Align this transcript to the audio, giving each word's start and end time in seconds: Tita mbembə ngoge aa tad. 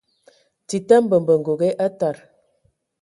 Tita 0.67 0.95
mbembə 1.03 1.33
ngoge 1.39 1.69
aa 1.85 1.91
tad. 1.99 2.17